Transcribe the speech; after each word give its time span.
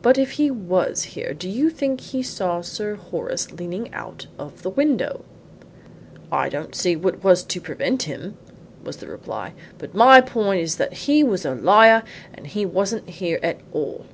"But 0.00 0.16
if 0.16 0.30
he 0.38 0.48
was 0.48 1.02
here, 1.18 1.34
do 1.34 1.48
you 1.48 1.70
think 1.70 2.00
he 2.00 2.22
saw 2.22 2.60
Sir 2.60 2.94
Horace 2.94 3.50
leaning 3.50 3.92
out 3.92 4.28
of 4.38 4.62
the 4.62 4.70
window?" 4.70 5.24
"I 6.30 6.48
don't 6.48 6.72
see 6.72 6.94
what 6.94 7.24
was 7.24 7.42
to 7.42 7.60
prevent 7.60 8.04
him," 8.04 8.36
was 8.84 8.98
the 8.98 9.08
reply. 9.08 9.54
"But 9.76 9.92
my 9.92 10.20
point 10.20 10.60
is 10.62 10.76
that 10.76 10.92
he 10.92 11.24
was 11.24 11.44
a 11.44 11.56
liar 11.56 12.04
and 12.32 12.46
that 12.46 12.50
he 12.50 12.64
wasn't 12.64 13.08
here 13.10 13.40
at 13.42 13.58
all." 13.72 14.04